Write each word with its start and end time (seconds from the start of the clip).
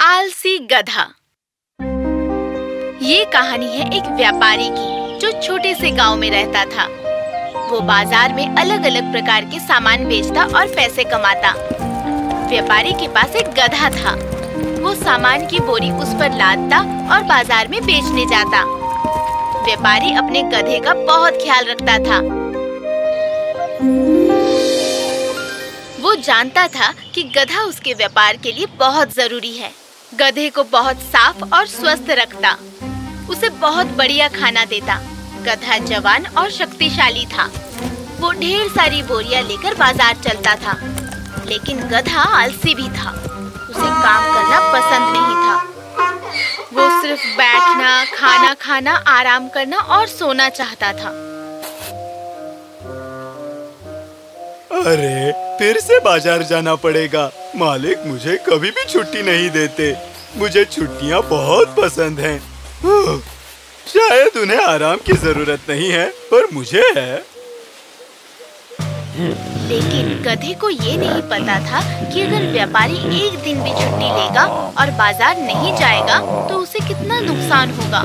आलसी 0.00 0.58
गधा। 0.58 1.04
ये 3.02 3.24
कहानी 3.24 3.66
है 3.66 3.86
एक 3.96 4.10
व्यापारी 4.10 4.68
की, 4.68 5.18
जो 5.18 5.30
छोटे 5.40 5.74
से 5.74 5.90
गाँव 5.90 6.16
में 6.16 6.30
रहता 6.30 6.64
था। 6.64 6.84
वो 7.70 7.80
बाज़ार 7.80 8.32
में 8.32 8.56
अलग 8.56 8.84
अलग 8.84 9.10
प्रकार 9.12 9.44
के 9.44 9.60
सामान 9.60 10.04
बेचता 10.04 10.44
और 10.58 10.66
पैसे 10.66 11.04
कमाता। 11.04 11.54
व्यापारी 12.48 12.92
के 12.92 13.08
पास 13.08 13.36
एक 13.36 13.46
गधा 13.46 13.90
था। 13.90 14.14
वो 14.82 14.94
सामान 14.94 15.46
की 15.46 15.60
बोरी 15.60 15.90
उस 15.90 16.14
पर 16.14 16.36
लादता 16.36 16.78
और 17.14 17.22
बाज़ार 17.22 17.68
में 17.68 17.80
बेचने 17.82 18.26
जाता। 18.26 18.64
व्यापारी 19.64 20.14
अपने 20.14 20.42
गधे 20.42 20.78
का 20.80 20.94
बहुत 20.94 21.32
ख्याल 21.32 21.64
रखता 21.64 21.98
था। 21.98 22.20
जानता 26.14 26.68
था 26.68 26.92
कि 27.14 27.22
गधा 27.22 27.62
उसके 27.62 27.94
व्यापार 27.94 28.36
के 28.36 28.52
लिए 28.52 28.66
बहुत 28.66 29.14
ज़रूरी 29.14 29.52
है। 29.52 29.70
गधे 30.14 30.50
को 30.50 30.64
बहुत 30.64 30.96
साफ़ 30.96 31.54
और 31.54 31.66
स्वस्थ 31.66 32.10
रखता। 32.10 32.56
उसे 33.30 33.48
बहुत 33.48 33.86
बढ़िया 33.86 34.28
खाना 34.28 34.64
देता। 34.64 35.00
गधा 35.44 35.78
जवान 35.78 36.26
और 36.26 36.50
शक्तिशाली 36.50 37.26
था। 37.26 37.50
वो 38.20 38.32
ढेर 38.32 38.68
सारी 38.68 39.02
बोरियाँ 39.02 39.42
लेकर 39.42 39.74
बाज़ार 39.74 40.16
चलता 40.16 40.54
था। 40.56 40.78
लेकिन 41.46 41.80
गधा 41.80 42.20
आलसी 42.20 42.74
भी 42.74 42.88
था। 42.88 43.10
उसे 43.70 43.88
काम 44.02 44.32
करना 44.34 44.60
पसंद 44.72 45.16
नहीं 45.16 45.34
था। 45.34 45.54
वो 46.72 47.02
सिर्फ़ 47.02 47.26
बैठना, 47.26 48.04
खाना 48.04 48.54
खाना, 48.54 48.92
आराम 48.92 49.48
करना 49.48 49.78
और 49.78 50.06
सोना 50.06 50.48
चाहता 50.48 50.92
था। 50.92 51.08
अरे 54.84 55.43
फिर 55.58 55.78
से 55.80 55.98
बाज़ार 56.00 56.42
जाना 56.44 56.74
पड़ेगा। 56.76 57.30
मालिक 57.56 58.06
मुझे 58.06 58.36
कभी 58.46 58.70
भी 58.70 58.84
छुट्टी 58.84 59.22
नहीं 59.22 59.50
देते। 59.50 59.94
मुझे 60.36 60.64
छुट्टियाँ 60.66 61.20
बहुत 61.30 61.74
पसंद 61.76 62.20
हैं। 62.20 62.38
शायद 63.86 64.36
उन्हें 64.38 64.58
आराम 64.58 64.98
की 65.06 65.12
ज़रूरत 65.18 65.60
नहीं 65.68 65.90
है, 65.90 66.06
पर 66.30 66.48
मुझे 66.52 66.82
है। 66.96 67.22
लेकिन 69.64 70.22
गधे 70.22 70.52
को 70.60 70.68
ये 70.70 70.96
नहीं 70.96 71.22
पता 71.30 71.58
था 71.66 71.80
कि 72.04 72.20
अगर 72.22 72.50
व्यापारी 72.52 72.96
एक 73.18 73.38
दिन 73.44 73.62
भी 73.62 73.70
छुट्टी 73.72 74.10
लेगा 74.10 74.44
और 74.80 74.90
बाज़ार 74.98 75.36
नहीं 75.38 75.74
जाएगा 75.76 76.18
तो 76.48 76.58
उसे 76.58 76.78
कितना 76.88 77.20
नुकसान 77.22 77.70
होगा। 77.78 78.00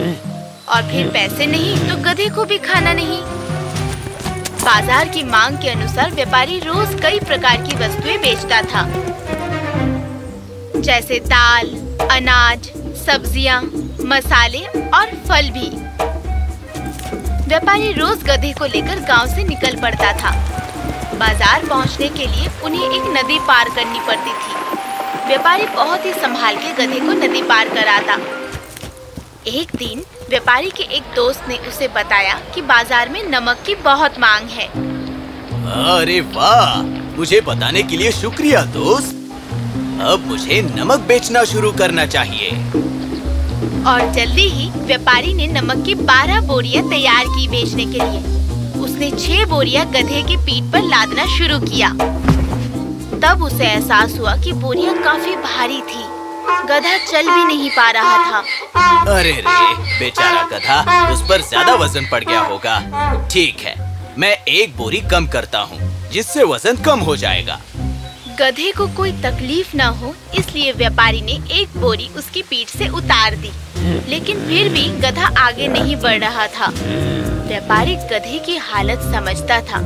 और 0.69 0.81
फिर 0.91 1.07
पैसे 1.13 1.45
नहीं 1.47 1.77
तो 1.89 1.95
गधे 2.03 2.29
को 2.29 2.45
भी 2.45 2.57
खाना 2.59 2.93
नहीं। 2.93 3.21
बाज़ार 4.61 5.07
की 5.09 5.23
मांग 5.23 5.57
के 5.57 5.69
अनुसार 5.69 6.11
व्यापारी 6.11 6.59
रोज 6.59 6.99
कई 7.01 7.19
प्रकार 7.19 7.61
की 7.63 7.75
वस्तुएँ 7.77 8.17
बेचता 8.17 8.61
था। 8.63 8.83
जैसे 10.79 11.19
दाल 11.25 11.67
अनाज 12.11 12.69
सब्ज़ियाँ, 12.97 13.61
मसाले 14.05 14.63
और 14.89 15.15
फल 15.27 15.49
भी। 15.49 15.69
व्यापारी 17.47 17.91
रोज 17.93 18.23
गधे 18.23 18.53
को 18.53 18.65
लेकर 18.65 18.99
गाँव 19.07 19.27
से 19.27 19.43
निकल 19.43 19.79
पड़ता 19.81 20.11
था। 20.13 20.31
बाज़ार 21.15 21.65
पहुँचने 21.65 22.09
के 22.09 22.25
लिए 22.25 22.49
उन्हें 22.63 22.89
एक 22.89 23.03
नदी 23.17 23.39
पार 23.47 23.69
करनी 23.75 23.99
पड़ती 24.07 24.31
थी। 24.31 25.27
व्यापारी 25.27 25.65
बहुत 25.75 26.05
ही 26.05 26.13
संभाल 26.13 26.55
के 26.57 26.73
गधे 26.75 26.99
को 26.99 27.13
नदी 27.17 27.41
पार 27.43 27.69
कराता। 27.69 28.17
एक 29.49 29.75
दिन 29.75 30.03
व्यापारी 30.29 30.69
के 30.69 30.83
एक 30.95 31.03
दोस्त 31.15 31.47
ने 31.49 31.55
उसे 31.67 31.87
बताया 31.87 32.33
कि 32.55 32.61
बाज़ार 32.61 33.09
में 33.09 33.21
नमक 33.23 33.63
की 33.65 33.75
बहुत 33.75 34.19
मांग 34.19 34.49
है। 34.49 34.67
अरे 35.93 36.19
वाह 36.35 36.81
मुझे 37.17 37.39
बताने 37.41 37.83
के 37.83 37.97
लिए 37.97 38.11
शुक्रिया 38.11 38.61
दोस्त। 38.75 39.15
अब 40.01 40.25
मुझे 40.27 40.61
नमक 40.63 41.07
बेचना 41.07 41.43
शुरू 41.43 41.71
करना 41.71 42.05
चाहिए। 42.07 42.49
और 43.85 44.11
जल्दी 44.13 44.47
ही 44.49 44.69
व्यापारी 44.75 45.33
ने 45.33 45.47
नमक 45.49 45.83
की 45.85 45.95
बारह 46.03 46.41
बोरियाँ 46.47 46.87
तैयार 46.89 47.25
की 47.27 47.47
बेचने 47.47 47.85
के 47.85 47.99
लिए। 48.01 48.21
उसने 48.81 49.11
छह 49.11 49.45
बोरियाँ 49.45 49.85
गधे 49.87 50.21
के 50.23 50.37
पीठ 50.45 50.71
पर 50.73 50.87
लादना 50.89 51.25
शुरू 51.37 51.59
किया। 51.65 51.89
तब 53.19 53.43
उसे 53.43 53.65
एहसास 53.65 54.17
हुआ 54.19 54.35
कि 54.35 54.53
बोरियाँ 54.61 54.95
काफ़ी 55.03 55.35
भारी 55.43 55.81
थी। 55.81 56.03
गधा 56.69 56.97
चल 57.05 57.29
भी 57.29 57.43
नहीं 57.45 57.69
पा 57.69 57.89
रहा 57.91 58.17
था। 58.25 58.39
अरे 59.09 59.31
रे 59.31 59.99
बेचारा 59.99 60.43
गधा 60.51 61.09
उस 61.11 61.21
पर 61.29 61.41
ज़्यादा 61.41 61.73
वज़न 61.75 62.09
पड़ 62.11 62.23
गया 62.23 62.39
होगा। 62.41 62.79
ठीक 63.31 63.59
है 63.59 63.75
मैं 64.17 64.35
एक 64.49 64.75
बोरी 64.77 65.01
कम 65.11 65.27
करता 65.27 65.59
हूँ 65.61 65.79
जिससे 66.11 66.43
वज़न 66.45 66.83
कम 66.85 66.99
हो 66.99 67.15
जाएगा। 67.17 67.59
गधे 68.39 68.71
को 68.71 68.87
कोई 68.97 69.11
तकलीफ़ 69.21 69.75
न 69.77 69.87
हो 69.95 70.13
इसलिए 70.35 70.71
व्यापारी 70.73 71.21
ने 71.21 71.33
एक 71.53 71.77
बोरी 71.77 72.07
उसकी 72.17 72.41
पीठ 72.41 72.69
से 72.69 72.87
उतार 72.89 73.35
दी। 73.35 73.51
लेकिन 74.09 74.39
फिर 74.47 74.69
भी 74.69 74.87
गधा 75.01 75.29
आगे 75.39 75.67
नहीं 75.67 75.95
बढ़ 75.97 76.19
रहा 76.19 76.47
था। 76.49 76.71
व्यापारी 77.47 77.95
गधे 78.11 78.39
की 78.45 78.57
हालत 78.63 79.01
समझता 79.13 79.59
था 79.61 79.81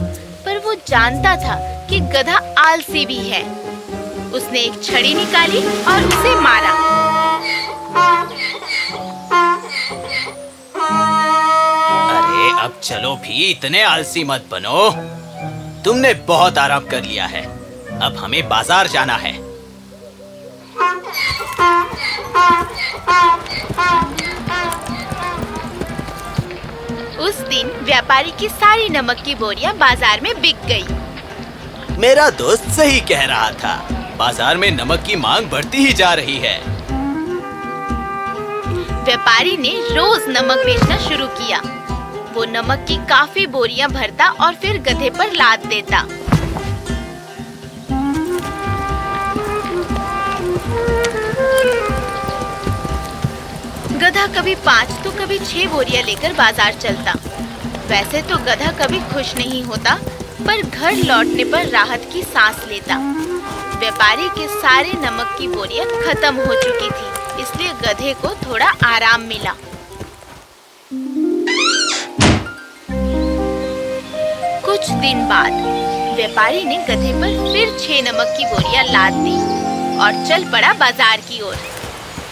पर 0.45 0.57
वो 0.57 0.73
जानता 0.87 1.35
था 1.37 1.55
कि 1.89 1.99
गधा 2.13 2.37
आलसी 2.59 3.05
भी 3.05 3.17
है। 3.19 3.43
उसने 4.33 4.59
एक 4.59 4.83
छड़ी 4.83 5.13
निकाली 5.13 5.59
और 5.87 6.03
उसे 6.03 6.35
मारा। 6.41 6.71
अरे 12.11 12.51
अब 12.61 12.79
चलो 12.83 13.15
भी 13.17 13.43
इतने 13.51 13.81
आलसी 13.83 14.23
मत 14.23 14.47
बनो। 14.51 14.89
तुमने 15.85 16.13
बहुत 16.27 16.57
आराम 16.57 16.85
कर 16.87 17.03
लिया 17.03 17.25
है। 17.27 17.43
अब 17.99 18.15
हमें 18.17 18.47
बाज़ार 18.49 18.87
जाना 18.87 19.15
है। 19.17 19.33
उस 27.19 27.39
दिन 27.49 27.67
व्यापारी 27.85 28.31
की 28.39 28.47
सारी 28.49 28.89
नमक 28.89 29.21
की 29.25 29.35
बोरियाँ 29.35 29.73
बाज़ार 29.77 30.21
में 30.21 30.33
बिक 30.41 30.65
गई। 30.67 31.97
मेरा 31.99 32.29
दोस्त 32.37 32.69
सही 32.71 32.99
कह 33.09 33.23
रहा 33.25 33.51
था। 33.53 33.75
बाज़ार 34.17 34.57
में 34.57 34.69
नमक 34.71 35.03
की 35.03 35.15
मांग 35.17 35.45
बढ़ती 35.49 35.77
ही 35.77 35.93
जा 35.93 36.13
रही 36.13 36.37
है। 36.37 36.57
व्यापारी 39.05 39.55
ने 39.57 39.71
रोज 39.89 40.27
नमक 40.29 40.65
बेचना 40.65 40.97
शुरू 40.99 41.25
किया। 41.39 41.61
वो 42.33 42.45
नमक 42.47 42.85
की 42.87 42.95
काफ़ी 43.07 43.45
बोरियाँ 43.47 43.89
भरता 43.91 44.27
और 44.39 44.53
फिर 44.55 44.77
गधे 44.83 45.09
पर 45.09 45.33
लाद 45.33 45.65
देता। 45.65 46.01
गधा 53.99 54.25
कभी 54.29 54.55
पाँच 54.61 54.89
तो 55.03 55.11
कभी 55.19 55.37
छह 55.39 55.69
बोरियाँ 55.71 56.03
लेकर 56.03 56.33
बाज़ार 56.33 56.73
चलता। 56.75 57.13
वैसे 57.89 58.21
तो 58.21 58.37
गधा 58.45 58.71
कभी 58.77 58.99
खुश 59.13 59.35
नहीं 59.35 59.63
होता, 59.63 59.95
पर 60.39 60.61
घर 60.61 60.95
लौटने 61.05 61.43
पर 61.43 61.67
राहत 61.69 62.09
की 62.13 62.21
सांस 62.23 62.65
लेता। 62.69 62.95
व्यापारी 63.79 64.27
के 64.29 64.47
सारे 64.49 64.91
नमक 64.99 65.35
की 65.37 65.47
बोरियाँ 65.47 65.85
खत्म 65.85 66.35
हो 66.37 66.55
चुकी 66.55 66.89
थी, 66.89 67.07
इसलिए 67.41 67.71
गधे 67.81 68.13
को 68.21 68.33
थोड़ा 68.37 68.69
आराम 68.85 69.21
मिला। 69.23 69.53
कुछ 74.65 74.89
दिन 75.01 75.25
बाद, 75.29 75.51
व्यापारी 76.15 76.63
ने 76.65 76.77
गधे 76.87 77.11
पर 77.13 77.51
फिर 77.53 77.77
छह 77.79 78.01
नमक 78.03 78.35
की 78.37 78.45
बोरियाँ 78.45 78.83
लाद 78.85 79.13
दी 79.19 79.37
और 79.99 80.25
चल 80.27 80.51
पड़ा 80.51 80.73
बाज़ार 80.75 81.21
की 81.21 81.41
ओर। 81.41 81.57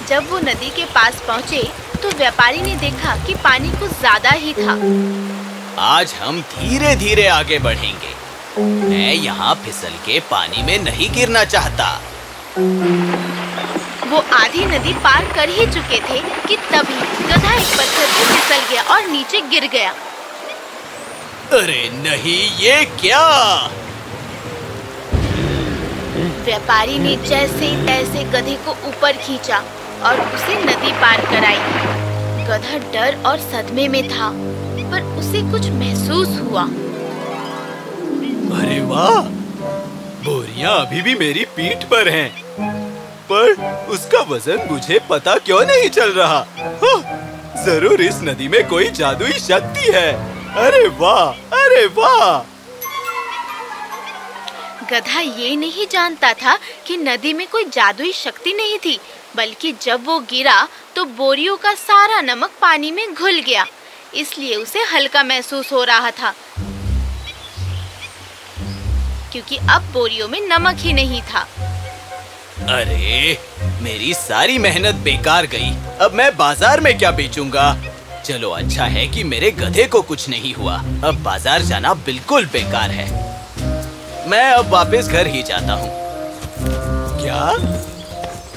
जब 0.08 0.30
वो 0.32 0.40
नदी 0.42 0.70
के 0.76 0.86
पास 0.94 1.22
पहुँचे 1.28 1.64
तो 2.04 2.10
व्यापारी 2.18 2.62
ने 2.62 2.76
देखा 2.78 3.16
कि 3.26 3.34
पानी 3.44 3.70
कुछ 3.80 3.92
ज़्यादा 4.00 4.30
ही 4.32 4.54
था। 4.54 4.74
आज 5.82 6.14
हम 6.22 6.42
धीरे 6.50 6.96
धीरे 6.96 7.28
आगे 7.30 7.60
बढ़ेंगे। 7.60 8.21
मैं 8.62 9.14
यहाँ 9.14 9.54
फिसल 9.66 9.94
के 10.06 10.20
पानी 10.32 10.64
में 10.64 10.78
नहीं 10.84 11.10
गिरना 11.14 11.44
चाहता। 11.46 11.90
वो 14.12 14.18
आधी 14.36 14.66
नदी 14.66 14.94
पार 15.04 15.26
कर 15.36 15.50
ही 15.50 15.66
चुके 15.66 16.00
थे 16.10 16.20
कि 16.48 16.56
तभी 16.72 17.00
गधा 17.28 17.54
एक 17.54 17.68
पत्थर 17.78 18.08
से 18.08 18.26
फिसल 18.26 18.62
गया 18.72 18.84
और 18.96 19.08
नीचे 19.08 19.42
गिर 19.52 19.68
गया। 19.74 19.94
अरे 21.60 21.90
नहीं 21.94 22.42
ये 22.60 22.84
क्या? 23.00 23.24
व्यापारी 26.46 27.00
ने 27.00 27.16
जैसे 27.28 27.76
तैसे 27.88 28.24
गधे 28.32 28.56
को 28.66 28.72
ऊपर 28.90 29.18
खींचा 29.18 29.58
और 30.06 30.22
उसे 30.36 30.56
नदी 30.64 30.92
पार 31.02 31.26
कराई। 31.32 31.60
गधा 32.48 32.78
डर 32.94 33.22
और 33.26 33.40
सदमे 33.42 33.88
में 33.88 34.08
था 34.10 34.32
पर 34.92 35.02
उसे 35.20 35.42
कुछ 35.52 35.70
महसूस 35.72 36.40
हुआ। 36.42 36.64
अरे 38.54 38.80
वाह! 38.86 39.20
बोरियाँ 40.24 40.74
अभी 40.80 41.02
भी 41.02 41.14
मेरी 41.16 41.46
पीठ 41.56 41.84
पर 41.92 42.08
हैं, 42.10 42.30
पर 43.32 43.52
उसका 43.94 44.22
वज़न 44.30 44.68
मुझे 44.72 45.00
पता 45.10 45.36
क्यों 45.40 45.62
नहीं 45.66 45.90
चल 45.90 46.12
रहा? 46.14 46.40
हाँ, 46.84 47.00
ज़रूर 47.66 48.02
इस 48.02 48.20
नदी 48.24 48.48
में 48.48 48.64
कोई 48.70 48.90
जादुई 48.92 49.40
शक्ति 49.40 49.92
है। 49.94 50.12
अरे 50.66 50.88
वाह 51.00 51.58
अरे 51.58 51.86
वाह! 51.98 52.40
गधा 54.92 55.20
ये 55.20 55.56
नहीं 55.56 55.86
जानता 55.92 56.34
था 56.34 56.58
कि 56.88 56.98
नदी 56.98 57.34
में 57.34 57.48
कोई 57.48 57.66
जादुई 57.74 58.12
शक्ति 58.14 58.54
नहीं 58.54 58.78
थी 58.78 59.00
बल्कि 59.36 59.72
जब 59.82 60.06
वो 60.06 60.20
गिरा 60.30 60.68
तो 60.96 61.06
बोरियों 61.18 61.56
का 61.58 61.74
सारा 61.74 62.20
नमक 62.24 62.52
पानी 62.62 62.92
में 62.92 63.14
घुल 63.14 63.40
गया। 63.40 63.66
इसलिए 64.16 64.56
उसे 64.56 64.82
हल्का 64.94 65.24
महसूस 65.24 65.72
हो 65.74 65.84
रहा 65.84 66.12
था। 66.12 66.34
क्योंकि 69.34 69.58
अब 69.70 69.92
बोरियों 69.94 70.28
में 70.28 70.40
नमक 70.48 70.78
ही 70.78 70.94
नहीं 70.94 71.22
था। 71.22 71.48
अरे, 72.70 73.38
मेरी 73.82 74.14
सारी 74.14 74.58
मेहनत 74.58 74.96
बेकार 75.04 75.46
गई। 75.46 75.72
अब 76.02 76.14
मैं 76.14 76.36
बाज़ार 76.38 76.80
में 76.80 76.98
क्या 76.98 77.12
बेचूँगा? 77.12 77.76
चलो 78.26 78.50
अच्छा 78.50 78.86
है 78.86 79.08
कि 79.08 79.24
मेरे 79.24 79.52
गधे 79.52 79.84
को 79.84 80.02
कुछ 80.02 80.28
नहीं 80.30 80.54
हुआ। 80.54 80.76
अब 81.04 81.22
बाज़ार 81.24 81.62
जाना 81.62 81.94
बिल्कुल 82.06 82.46
बेकार 82.46 82.92
है। 82.92 83.10
मैं 84.30 84.44
अब 84.52 84.70
वापस 84.70 85.08
घर 85.08 85.28
ही 85.28 85.44
जाता 85.44 85.74
हूँ। 85.74 85.90
क्या? 87.22 87.42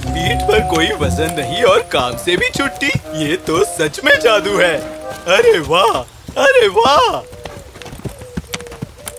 पीठ 0.07 0.43
पर 0.49 0.61
कोई 0.71 0.91
वज़न 1.01 1.35
नहीं 1.39 1.63
और 1.63 1.81
काम 1.93 2.17
से 2.17 2.37
भी 2.37 2.51
छुट्टी? 2.51 2.91
ये 3.25 3.37
तो 3.47 3.65
सच 3.65 4.01
में 4.05 4.19
जादू 4.21 4.57
है। 4.59 4.75
अरे 5.37 5.59
वाह 5.59 5.97
अरे 6.43 6.69
वाह! 6.69 7.21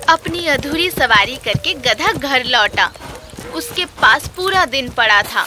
अपनी 0.10 0.46
अधूरी 0.48 0.90
सवारी 0.92 1.36
करके 1.46 1.74
गधा 1.86 2.12
घर 2.12 2.44
लौटा। 2.46 2.92
उसके 3.56 3.86
पास 4.02 4.28
पूरा 4.36 4.66
दिन 4.68 4.90
पड़ा 4.90 5.22
था। 5.24 5.46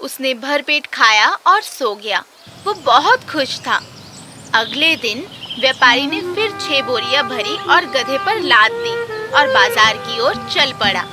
उसने 0.00 0.32
भरपेट 0.36 0.86
खाया 0.86 1.28
और 1.46 1.60
सो 1.62 1.94
गया। 1.94 2.22
वो 2.64 2.74
बहुत 2.86 3.24
खुश 3.30 3.58
था। 3.60 3.80
अगले 4.54 4.94
दिन 4.96 5.24
व्यापारी 5.60 6.06
ने 6.06 6.20
फिर 6.34 6.50
छह 6.60 6.82
बोरियाँ 6.86 7.22
भरी 7.28 7.56
और 7.66 7.84
गधे 7.94 8.18
पर 8.26 8.40
लाद 8.42 8.72
दी 8.74 8.94
और 9.30 9.52
बाज़ार 9.54 9.96
की 9.98 10.20
ओर 10.20 10.34
चल 10.50 10.72
पड़ा। 10.80 11.04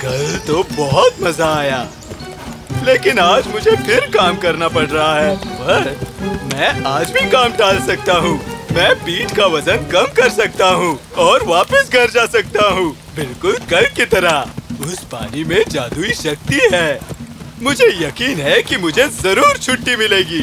कल 0.00 0.38
तो 0.46 0.62
बहुत 0.76 1.20
मज़ा 1.22 1.54
आया। 1.54 1.86
लेकिन 2.84 3.18
आज 3.18 3.46
मुझे 3.48 3.76
फिर 3.76 4.06
काम 4.14 4.36
करना 4.38 4.68
पड़ 4.68 4.86
रहा 4.86 5.14
है। 5.16 5.36
पर 5.36 5.96
मैं 6.46 6.68
आज 6.86 7.10
भी 7.10 7.30
काम 7.30 7.52
टाल 7.58 7.78
सकता 7.86 8.16
हूँ। 8.18 8.36
मैं 8.72 8.94
पीठ 8.98 9.34
का 9.36 9.46
वज़न 9.46 9.86
कम 9.90 10.06
कर 10.16 10.28
सकता 10.30 10.68
हूँ 10.72 10.98
और 11.24 11.44
वापस 11.46 11.90
घर 11.92 12.10
जा 12.10 12.24
सकता 12.28 12.68
हूँ। 12.70 12.90
बिल्कुल 13.16 13.58
कल 13.70 13.86
की 13.96 14.04
तरह। 14.06 14.84
उस 14.84 15.04
पानी 15.12 15.44
में 15.44 15.62
जादुई 15.68 16.12
शक्ति 16.14 16.60
है। 16.72 17.00
मुझे 17.62 17.86
यकीन 17.98 18.40
है 18.40 18.60
कि 18.62 18.76
मुझे 18.76 19.06
ज़रूर 19.12 19.58
छुट्टी 19.58 19.96
मिलेगी। 19.96 20.40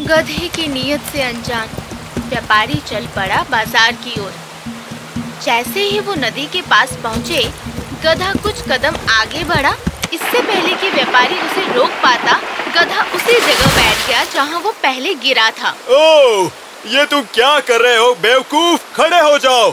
गधे 0.00 0.48
की 0.48 0.66
नीयत 0.68 1.00
से 1.12 1.22
अनजान, 1.22 1.68
व्यापारी 2.30 2.80
चल 2.88 3.06
पड़ा 3.16 3.42
बाज़ार 3.50 3.92
की 4.04 4.20
ओर। 4.20 4.32
जैसे 5.44 5.82
ही 5.82 6.00
वो 6.00 6.14
नदी 6.16 6.46
के 6.52 6.62
पास 6.70 6.96
पहुँचे, 7.02 7.42
गधा 8.04 8.32
कुछ 8.42 8.62
कदम 8.70 8.96
आगे 9.12 9.44
बढ़ा 9.44 9.74
इससे 10.12 10.42
पहले 10.42 10.74
कि 10.74 10.90
व्यापारी 10.90 11.34
उसे 11.34 11.72
रोक 11.74 11.90
पाता 11.90 12.40
गधा 12.76 13.02
उसी 13.14 13.40
जगह 13.40 13.66
बैठ 13.66 14.08
गया 14.08 14.24
जहाँ 14.24 14.60
वो 14.60 14.70
पहले 14.70 15.14
गिरा 15.14 15.50
था। 15.50 15.70
ओह 15.70 16.50
ये 16.86 17.06
तुम 17.06 17.20
क्या 17.20 17.60
कर 17.60 17.80
रहे 17.80 17.96
हो? 17.96 18.14
बेवकूफ़ 18.14 18.94
खड़े 18.94 19.20
हो 19.20 19.38
जाओ। 19.38 19.70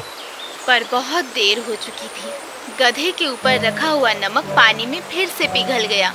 पर 0.68 0.84
बहुत 0.92 1.26
देर 1.26 1.60
हो 1.60 1.76
चुकी 1.76 2.08
थी। 2.08 2.32
गधे 2.80 3.12
के 3.12 3.28
ऊपर 3.28 3.60
रखा 3.62 3.88
हुआ 3.88 4.14
नमक 4.14 4.44
पानी 4.44 4.86
में 4.86 5.02
फिर 5.02 5.28
से 5.28 5.48
पिघल 5.48 5.86
गया। 5.86 6.14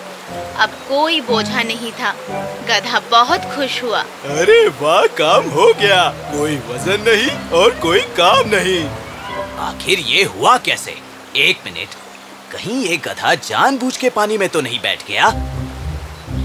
अब 0.58 0.70
कोई 0.88 1.20
बोझा 1.20 1.62
नहीं 1.62 1.92
था। 1.92 2.14
गधा 2.68 3.00
बहुत 3.10 3.40
खुश 3.40 3.82
हुआ। 3.82 4.00
अरे 4.38 4.68
वाह 4.68 5.06
काम 5.06 5.48
हो 5.50 5.72
गया। 5.80 6.08
कोई 6.08 6.56
वज़न 6.56 7.04
नहीं 7.08 7.50
और 7.50 7.70
कोई 7.70 8.00
काम 8.00 8.48
नहीं। 8.48 8.84
आखिर 9.68 9.98
ये 9.98 10.24
हुआ 10.24 10.56
कैसे? 10.58 10.98
एक 11.36 11.58
मिनट। 11.64 11.88
कहीं 12.52 12.82
ये 12.86 12.96
गधा 12.96 13.34
जानबूझ 13.34 13.96
के 13.96 14.10
पानी 14.10 14.38
में 14.38 14.48
तो 14.48 14.60
नहीं 14.60 14.78
बैठ 14.80 15.06
गया? 15.08 15.28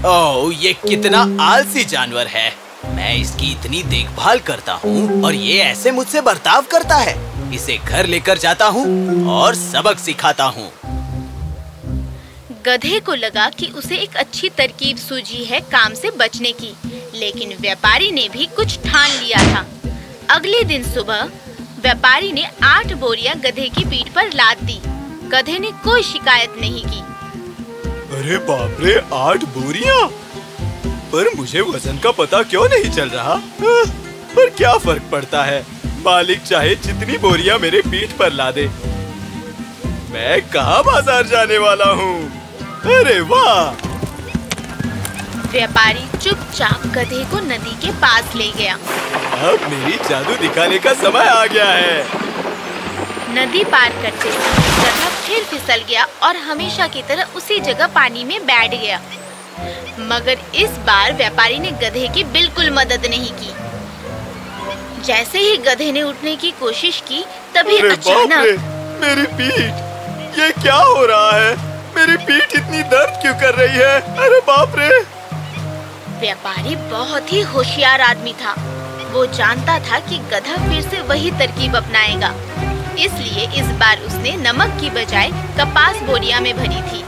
ओह, 0.06 0.52
ये 0.54 0.72
कितना 0.88 1.20
आलसी 1.42 1.84
जानवर 1.84 2.26
है। 2.26 2.50
मैं 2.86 3.14
इसकी 3.16 3.50
इतनी 3.52 3.82
देखभाल 3.82 4.38
करता 4.40 4.72
हूँ 4.74 5.22
और 5.24 5.34
ये 5.34 5.58
ऐसे 5.60 5.90
मुझसे 5.90 6.20
बर्ताव 6.20 6.66
करता 6.70 6.96
है। 6.96 7.16
इसे 7.54 7.76
घर 7.78 8.06
लेकर 8.06 8.38
जाता 8.38 8.66
हूँ 8.66 8.84
और 9.30 9.54
सबक 9.54 9.98
सिखाता 9.98 10.44
हूँ। 10.44 10.70
गधे 12.66 13.00
को 13.00 13.14
लगा 13.14 13.48
कि 13.50 13.66
उसे 13.76 13.96
एक 13.96 14.16
अच्छी 14.16 14.48
तरकीब 14.48 14.96
सूझी 14.96 15.44
है 15.44 15.60
काम 15.70 15.94
से 15.94 16.10
बचने 16.18 16.52
की, 16.52 16.74
लेकिन 17.14 17.56
व्यापारी 17.60 18.10
ने 18.12 18.28
भी 18.28 18.46
कुछ 18.56 18.78
ठान 18.84 19.10
लिया 19.10 19.38
था। 19.44 19.64
अगले 20.30 20.62
दिन 20.64 20.92
सुबह, 20.94 21.24
व्यापारी 21.82 22.32
ने 22.32 22.44
आठ 22.64 22.92
बोरियाँ 22.94 23.36
गधे 23.40 23.68
की 23.68 23.84
पीठ 23.84 24.12
पर 24.14 24.32
लाद 24.34 24.62
दी। 24.62 24.80
गधे 25.32 25.58
ने 25.58 25.70
कोई 25.84 26.02
शिकायत 26.02 26.54
नहीं 26.60 26.84
की। 26.84 27.00
अरे 28.18 28.36
बाप 28.46 28.76
रे 28.80 28.94
आठ 29.14 29.44
बोरिया। 29.56 29.96
पर 31.12 31.30
मुझे 31.36 31.60
वज़न 31.62 31.98
का 31.98 32.10
पता 32.12 32.42
क्यों 32.44 32.68
नहीं 32.68 32.90
चल 32.92 33.08
रहा? 33.08 33.34
पर 33.62 34.50
क्या 34.56 34.72
फ़र्क 34.78 35.02
पड़ता 35.12 35.42
है? 35.44 35.64
मालिक 36.04 36.42
चाहे 36.42 36.74
जितनी 36.76 37.18
बोरिया 37.18 37.58
मेरे 37.58 37.80
पीठ 37.82 38.12
पर 38.18 38.32
ला 38.32 38.50
दे 38.50 38.66
मैं 40.12 40.40
कहाँ 40.50 40.82
बाज़ार 40.84 41.26
जाने 41.26 41.58
वाला 41.58 41.90
हूँ? 41.92 42.16
अरे 42.94 43.20
वाह! 43.30 43.86
व्यापारी 45.52 46.06
चुपचाप 46.18 46.86
गधे 46.94 47.24
को 47.30 47.40
नदी 47.46 47.74
के 47.82 47.92
पास 48.00 48.34
ले 48.36 48.50
गया। 48.52 48.74
अब 49.48 49.68
मेरी 49.70 49.96
जादू 50.08 50.36
दिखाने 50.38 50.78
का 50.78 50.92
समय 51.02 51.28
आ 51.28 51.44
गया 51.46 51.70
है। 51.70 52.02
नदी 53.34 53.64
पार 53.66 53.92
करते 54.02 54.30
समय 55.08 55.26
फिर 55.26 55.44
फिसल 55.44 55.82
गया 55.88 56.06
और 56.22 56.36
हमेशा 56.36 56.86
की 56.86 57.02
तरह 57.02 57.36
उसी 57.36 57.58
जगह 57.60 57.86
पानी 57.86 58.24
में 58.24 58.40
बैठ 58.42 58.70
गया। 58.70 59.00
मगर 60.00 60.38
इस 60.54 60.70
बार 60.86 61.12
व्यापारी 61.12 61.58
ने 61.58 61.70
गधे 61.70 62.08
की 62.08 62.24
बिल्कुल 62.24 62.70
मदद 62.70 63.06
नहीं 63.06 63.30
की। 63.32 63.52
जैसे 65.02 65.38
ही 65.38 65.56
गधे 65.56 65.92
ने 65.92 66.02
उठने 66.02 66.36
की 66.36 66.50
कोशिश 66.50 67.02
की 67.08 67.24
तभी 67.54 67.78
अचानक 67.78 68.60
मेरी 69.02 69.26
पीठ 69.32 70.38
ये 70.38 70.50
क्या 70.62 70.74
हो 70.74 71.04
रहा 71.06 71.30
है? 71.36 71.56
मेरी 71.96 72.16
पीठ 72.16 72.56
इतनी 72.56 72.82
दर्द 72.82 73.18
क्यों 73.22 73.34
कर 73.34 73.54
रही 73.54 73.78
है? 73.78 74.00
अरे 74.18 74.40
बाप 74.40 74.76
रे। 74.78 74.88
व्यापारी 76.20 76.76
बहुत 76.76 77.32
ही 77.32 77.40
होशियार 77.40 78.00
आदमी 78.00 78.32
था। 78.32 78.54
वो 79.12 79.26
जानता 79.26 79.78
था 79.80 79.98
कि 79.98 80.18
गधा 80.30 80.56
फिर 80.68 80.82
से 80.82 81.00
वही 81.00 81.30
तरकीब 81.30 81.76
अपनाएगा। 81.76 82.34
इसलिए 82.98 83.46
इस 83.60 83.66
बार 83.80 84.00
उसने 84.06 84.32
नमक 84.38 84.76
की 84.80 84.90
बजाय 84.90 85.30
कपास 85.58 86.02
बोरिया 86.02 86.40
में 86.40 86.54
भरी 86.56 86.82
थी। 86.82 87.02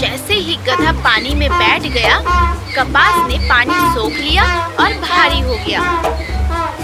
जैसे 0.00 0.34
ही 0.36 0.56
गधा 0.66 0.92
पानी 1.02 1.34
में 1.34 1.50
बैठ 1.50 1.82
गया 1.92 2.18
कपास 2.74 3.28
ने 3.28 3.38
पानी 3.48 3.74
सोख 3.94 4.12
लिया 4.12 4.44
और 4.80 4.92
भारी 5.00 5.40
हो 5.40 5.54
गया। 5.66 5.80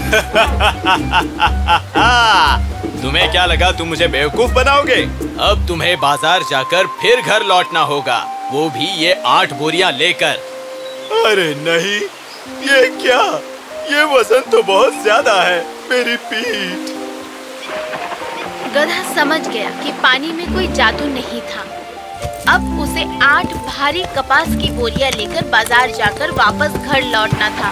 तुम्हें 3.01 3.31
क्या 3.31 3.45
लगा 3.45 3.71
तुम 3.71 3.87
मुझे 3.87 4.07
बेवकूफ़ 4.07 4.51
बनाओगे? 4.53 5.07
अब 5.41 5.65
तुम्हें 5.67 5.99
बाज़ार 5.99 6.43
जाकर 6.49 6.85
फिर 7.01 7.21
घर 7.21 7.43
लौटना 7.45 7.79
होगा। 7.91 8.17
वो 8.51 8.69
भी 8.69 8.85
ये 9.03 9.13
आठ 9.27 9.53
बोरियाँ 9.53 9.91
लेकर। 9.91 10.39
अरे 11.25 11.53
नहीं 11.59 11.99
ये 12.67 12.89
क्या? 13.01 13.21
ये 13.91 14.03
वज़न 14.13 14.41
तो 14.51 14.61
बहुत 14.63 14.93
ज़्यादा 15.03 15.41
है 15.41 15.59
मेरी 15.89 16.15
पीठ। 16.25 16.96
गधा 18.77 19.03
समझ 19.13 19.39
गया 19.47 19.69
कि 19.83 19.91
पानी 20.01 20.31
में 20.31 20.53
कोई 20.53 20.67
जादू 20.73 21.05
नहीं 21.05 21.39
था। 21.43 21.61
अब 22.47 22.79
उसे 22.79 23.05
आठ 23.23 23.53
भारी 23.67 24.03
कपास 24.15 24.49
की 24.55 24.69
बोरियाँ 24.71 25.09
लेकर 25.11 25.47
बाज़ार 25.49 25.91
जाकर 25.91 26.31
वापस 26.33 26.77
घर 26.81 27.01
लौटना 27.05 27.49
था। 27.57 27.71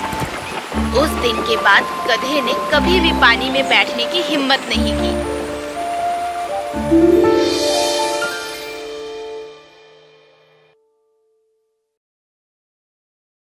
उस 1.02 1.10
दिन 1.22 1.42
के 1.44 1.58
बाद 1.60 1.94
गधे 2.10 2.42
ने 2.42 2.54
कभी 2.74 3.00
भी 3.00 3.12
पानी 3.22 3.50
में 3.50 3.64
बैठने 3.70 4.06
की 4.06 4.22
हिम्मत 4.32 4.68
नहीं 4.70 4.94
की। 4.96 5.14